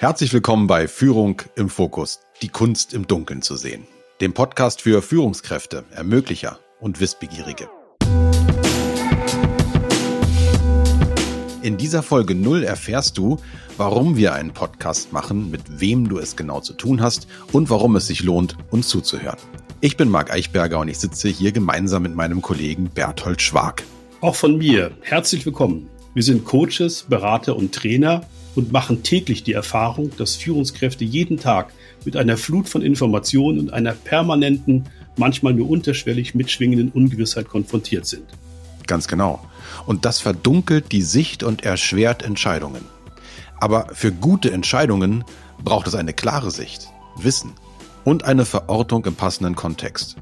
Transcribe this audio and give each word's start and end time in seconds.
Herzlich 0.00 0.32
willkommen 0.32 0.66
bei 0.66 0.88
Führung 0.88 1.42
im 1.56 1.68
Fokus, 1.68 2.20
die 2.40 2.48
Kunst 2.48 2.94
im 2.94 3.06
Dunkeln 3.06 3.42
zu 3.42 3.54
sehen. 3.54 3.86
Dem 4.22 4.32
Podcast 4.32 4.80
für 4.80 5.02
Führungskräfte, 5.02 5.84
Ermöglicher 5.90 6.58
und 6.80 7.00
Wissbegierige. 7.00 7.68
In 11.60 11.76
dieser 11.76 12.02
Folge 12.02 12.34
0 12.34 12.62
erfährst 12.64 13.18
du, 13.18 13.36
warum 13.76 14.16
wir 14.16 14.32
einen 14.32 14.54
Podcast 14.54 15.12
machen, 15.12 15.50
mit 15.50 15.82
wem 15.82 16.08
du 16.08 16.18
es 16.18 16.34
genau 16.34 16.60
zu 16.60 16.72
tun 16.72 17.02
hast 17.02 17.26
und 17.52 17.68
warum 17.68 17.94
es 17.96 18.06
sich 18.06 18.22
lohnt, 18.22 18.56
uns 18.70 18.88
zuzuhören. 18.88 19.36
Ich 19.82 19.98
bin 19.98 20.08
Marc 20.08 20.30
Eichberger 20.30 20.78
und 20.78 20.88
ich 20.88 20.98
sitze 20.98 21.28
hier 21.28 21.52
gemeinsam 21.52 22.04
mit 22.04 22.14
meinem 22.14 22.40
Kollegen 22.40 22.88
Berthold 22.88 23.42
Schwag. 23.42 23.82
Auch 24.22 24.34
von 24.34 24.56
mir 24.56 24.92
herzlich 25.02 25.44
willkommen. 25.44 25.90
Wir 26.12 26.24
sind 26.24 26.44
Coaches, 26.44 27.06
Berater 27.08 27.56
und 27.56 27.72
Trainer 27.72 28.22
und 28.56 28.72
machen 28.72 29.04
täglich 29.04 29.44
die 29.44 29.52
Erfahrung, 29.52 30.10
dass 30.16 30.34
Führungskräfte 30.34 31.04
jeden 31.04 31.38
Tag 31.38 31.72
mit 32.04 32.16
einer 32.16 32.36
Flut 32.36 32.68
von 32.68 32.82
Informationen 32.82 33.60
und 33.60 33.72
einer 33.72 33.92
permanenten, 33.92 34.88
manchmal 35.16 35.54
nur 35.54 35.70
unterschwellig 35.70 36.34
mitschwingenden 36.34 36.90
Ungewissheit 36.90 37.48
konfrontiert 37.48 38.06
sind. 38.06 38.24
Ganz 38.88 39.06
genau. 39.06 39.40
Und 39.86 40.04
das 40.04 40.18
verdunkelt 40.18 40.90
die 40.90 41.02
Sicht 41.02 41.44
und 41.44 41.64
erschwert 41.64 42.24
Entscheidungen. 42.24 42.84
Aber 43.60 43.86
für 43.92 44.10
gute 44.10 44.50
Entscheidungen 44.50 45.24
braucht 45.62 45.86
es 45.86 45.94
eine 45.94 46.12
klare 46.12 46.50
Sicht, 46.50 46.88
Wissen 47.16 47.52
und 48.04 48.24
eine 48.24 48.46
Verortung 48.46 49.04
im 49.04 49.14
passenden 49.14 49.54
Kontext. 49.54 50.16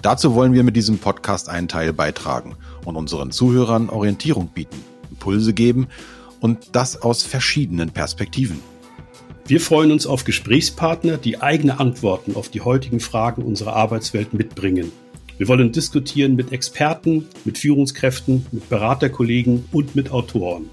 Dazu 0.00 0.34
wollen 0.34 0.54
wir 0.54 0.62
mit 0.62 0.76
diesem 0.76 0.98
Podcast 0.98 1.50
einen 1.50 1.68
Teil 1.68 1.92
beitragen 1.92 2.56
und 2.86 2.96
unseren 2.96 3.30
Zuhörern 3.30 3.90
Orientierung 3.90 4.48
bieten, 4.48 4.82
Impulse 5.24 5.54
geben 5.54 5.86
und 6.40 6.68
das 6.72 7.00
aus 7.00 7.22
verschiedenen 7.22 7.90
Perspektiven. 7.90 8.60
Wir 9.46 9.60
freuen 9.60 9.90
uns 9.90 10.06
auf 10.06 10.24
Gesprächspartner, 10.24 11.16
die 11.16 11.40
eigene 11.40 11.80
Antworten 11.80 12.36
auf 12.36 12.50
die 12.50 12.60
heutigen 12.60 13.00
Fragen 13.00 13.42
unserer 13.42 13.74
Arbeitswelt 13.74 14.34
mitbringen. 14.34 14.92
Wir 15.38 15.48
wollen 15.48 15.72
diskutieren 15.72 16.36
mit 16.36 16.52
Experten, 16.52 17.26
mit 17.44 17.58
Führungskräften, 17.58 18.46
mit 18.52 18.68
Beraterkollegen 18.68 19.64
und 19.72 19.96
mit 19.96 20.10
Autoren. 20.12 20.68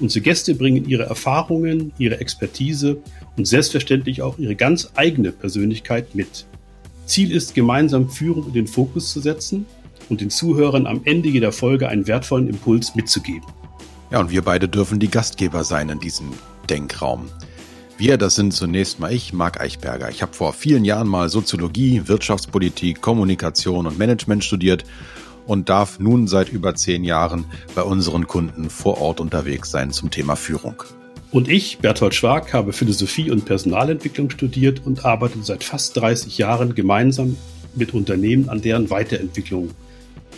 Unsere 0.00 0.22
Gäste 0.22 0.54
bringen 0.54 0.88
ihre 0.88 1.04
Erfahrungen, 1.04 1.92
ihre 1.98 2.20
Expertise 2.20 3.02
und 3.36 3.46
selbstverständlich 3.46 4.22
auch 4.22 4.38
ihre 4.38 4.56
ganz 4.56 4.90
eigene 4.94 5.30
Persönlichkeit 5.30 6.14
mit. 6.14 6.46
Ziel 7.04 7.32
ist, 7.32 7.54
gemeinsam 7.54 8.08
Führung 8.08 8.46
in 8.48 8.54
den 8.54 8.66
Fokus 8.66 9.12
zu 9.12 9.20
setzen 9.20 9.66
und 10.08 10.22
den 10.22 10.30
Zuhörern 10.30 10.86
am 10.86 11.02
Ende 11.04 11.28
jeder 11.28 11.52
Folge 11.52 11.88
einen 11.88 12.06
wertvollen 12.06 12.48
Impuls 12.48 12.94
mitzugeben. 12.94 13.46
Ja, 14.10 14.18
und 14.18 14.30
wir 14.30 14.42
beide 14.42 14.68
dürfen 14.68 14.98
die 14.98 15.10
Gastgeber 15.10 15.62
sein 15.62 15.88
in 15.88 16.00
diesem 16.00 16.32
Denkraum. 16.68 17.30
Wir, 17.96 18.16
das 18.16 18.34
sind 18.34 18.52
zunächst 18.52 18.98
mal 18.98 19.12
ich, 19.12 19.32
Marc 19.32 19.60
Eichberger. 19.60 20.10
Ich 20.10 20.22
habe 20.22 20.32
vor 20.32 20.52
vielen 20.52 20.84
Jahren 20.84 21.06
mal 21.06 21.28
Soziologie, 21.28 22.02
Wirtschaftspolitik, 22.06 23.02
Kommunikation 23.02 23.86
und 23.86 23.98
Management 23.98 24.42
studiert 24.42 24.84
und 25.46 25.68
darf 25.68 26.00
nun 26.00 26.26
seit 26.26 26.48
über 26.48 26.74
zehn 26.74 27.04
Jahren 27.04 27.44
bei 27.74 27.82
unseren 27.82 28.26
Kunden 28.26 28.68
vor 28.68 29.00
Ort 29.00 29.20
unterwegs 29.20 29.70
sein 29.70 29.92
zum 29.92 30.10
Thema 30.10 30.34
Führung. 30.34 30.82
Und 31.30 31.48
ich, 31.48 31.78
Berthold 31.78 32.14
Schwag, 32.14 32.52
habe 32.52 32.72
Philosophie 32.72 33.30
und 33.30 33.44
Personalentwicklung 33.44 34.30
studiert 34.30 34.84
und 34.84 35.04
arbeite 35.04 35.38
seit 35.42 35.62
fast 35.62 35.96
30 35.96 36.36
Jahren 36.38 36.74
gemeinsam 36.74 37.36
mit 37.76 37.94
Unternehmen 37.94 38.48
an 38.48 38.60
deren 38.60 38.90
Weiterentwicklung 38.90 39.70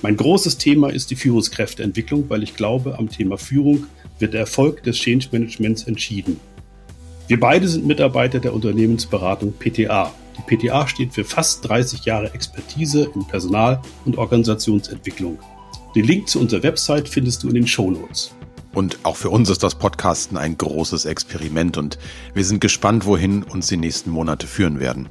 mein 0.03 0.17
großes 0.17 0.59
Thema 0.59 0.91
ist 0.91 1.13
die 1.13 1.17
Führungskräfteentwicklung, 1.17 2.29
weil 2.29 2.43
ich 2.43 2.57
glaube, 2.57 2.99
am 2.99 3.09
Thema 3.09 3.39
Führung 3.39 3.87
wird 4.19 4.35
der 4.35 4.41
Erfolg 4.41 4.83
des 4.83 4.97
Change 4.97 5.29
Managements 5.31 5.85
entschieden. 5.85 6.41
Wir 7.29 7.39
beide 7.39 7.69
sind 7.69 7.87
Mitarbeiter 7.87 8.41
der 8.41 8.53
Unternehmensberatung 8.53 9.53
PTA. 9.53 10.13
Die 10.37 10.57
PTA 10.57 10.89
steht 10.89 11.15
für 11.15 11.23
fast 11.23 11.69
30 11.69 12.05
Jahre 12.05 12.35
Expertise 12.35 13.13
in 13.15 13.25
Personal- 13.29 13.81
und 14.05 14.19
Organisationsentwicklung. 14.19 15.39
Den 15.95 16.05
Link 16.05 16.29
zu 16.29 16.41
unserer 16.41 16.65
Website 16.65 17.09
findest 17.09 17.45
du 17.45 17.49
in 17.49 17.55
den 17.55 17.67
Shownotes. 17.69 18.35
Und 18.75 18.99
auch 19.05 19.17
für 19.17 19.31
uns 19.31 19.51
ist 19.51 19.63
das 19.63 19.77
Podcasten 19.77 20.37
ein 20.37 20.59
großes 20.59 21.05
Experiment 21.05 21.79
und 21.79 21.99
wir 22.35 22.45
sind 22.45 22.61
gespannt, 22.61 23.07
wohin 23.07 23.45
uns 23.45 23.69
die 23.69 23.77
nächsten 23.77 24.11
Monate 24.11 24.49
führen 24.49 24.81
werden. 24.81 25.11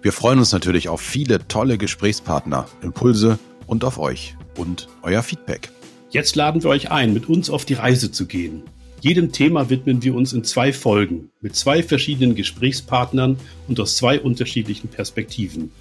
Wir 0.00 0.12
freuen 0.12 0.38
uns 0.38 0.52
natürlich 0.52 0.88
auf 0.88 1.02
viele 1.02 1.46
tolle 1.48 1.76
Gesprächspartner, 1.76 2.66
Impulse 2.80 3.38
und 3.66 3.84
auf 3.84 3.98
euch 3.98 4.36
und 4.56 4.88
euer 5.02 5.22
Feedback. 5.22 5.70
Jetzt 6.10 6.36
laden 6.36 6.62
wir 6.62 6.70
euch 6.70 6.90
ein, 6.90 7.14
mit 7.14 7.28
uns 7.28 7.48
auf 7.48 7.64
die 7.64 7.74
Reise 7.74 8.12
zu 8.12 8.26
gehen. 8.26 8.62
Jedem 9.00 9.32
Thema 9.32 9.68
widmen 9.68 10.02
wir 10.02 10.14
uns 10.14 10.32
in 10.32 10.44
zwei 10.44 10.72
Folgen 10.72 11.30
mit 11.40 11.56
zwei 11.56 11.82
verschiedenen 11.82 12.36
Gesprächspartnern 12.36 13.36
und 13.66 13.80
aus 13.80 13.96
zwei 13.96 14.20
unterschiedlichen 14.20 14.88
Perspektiven. 14.88 15.72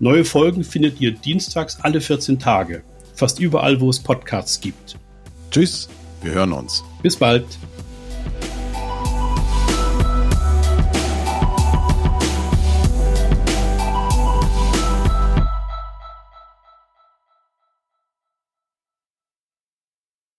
Neue 0.00 0.24
Folgen 0.24 0.64
findet 0.64 1.00
ihr 1.00 1.12
dienstags 1.12 1.78
alle 1.80 2.00
14 2.00 2.38
Tage, 2.38 2.82
fast 3.14 3.40
überall, 3.40 3.80
wo 3.80 3.88
es 3.88 4.00
Podcasts 4.00 4.60
gibt. 4.60 4.96
Tschüss, 5.50 5.88
wir 6.22 6.32
hören 6.32 6.52
uns. 6.52 6.84
Bis 7.02 7.16
bald. 7.16 7.46